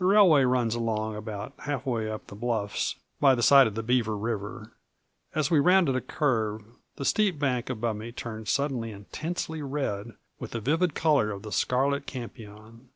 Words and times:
The 0.00 0.06
railway 0.06 0.42
runs 0.42 0.74
along 0.74 1.14
about 1.14 1.52
half 1.60 1.86
way 1.86 2.10
up 2.10 2.26
the 2.26 2.34
bluffs 2.34 2.96
by 3.20 3.36
the 3.36 3.44
side 3.44 3.68
of 3.68 3.76
the 3.76 3.84
Beaver 3.84 4.16
River; 4.16 4.72
as 5.36 5.52
we 5.52 5.60
rounded 5.60 5.94
a 5.94 6.00
curve, 6.00 6.64
the 6.96 7.04
steep 7.04 7.38
bank 7.38 7.70
above 7.70 7.94
me 7.94 8.10
turned 8.10 8.48
suddenly 8.48 8.90
intensely 8.90 9.62
red 9.62 10.14
with 10.40 10.50
the 10.50 10.60
vivid 10.60 10.96
color 10.96 11.30
of 11.30 11.42
the 11.44 11.52
scarlet 11.52 12.08
campion. 12.08 12.88